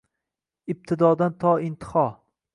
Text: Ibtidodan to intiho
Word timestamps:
Ibtidodan 0.75 1.37
to 1.45 1.53
intiho 1.67 2.07